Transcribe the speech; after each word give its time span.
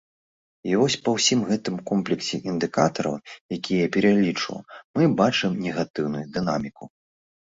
І 0.69 0.77
вось 0.83 0.93
па 1.07 1.11
ўсім 1.15 1.39
гэтым 1.49 1.75
комплексе 1.89 2.35
індыкатараў, 2.53 3.15
якія 3.57 3.79
я 3.87 3.91
пералічыў, 3.97 4.57
мы 5.01 5.11
бачым 5.21 5.51
негатыўную 5.67 6.23
дынаміку. 6.39 6.83